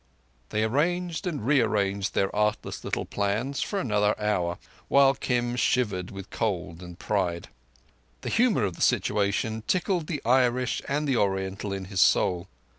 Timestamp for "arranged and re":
0.63-1.61